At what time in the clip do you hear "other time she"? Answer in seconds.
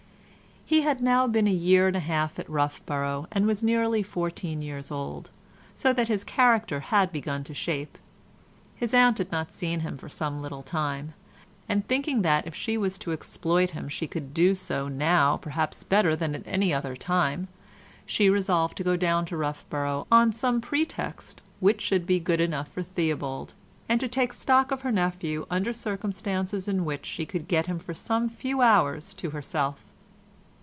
16.73-18.29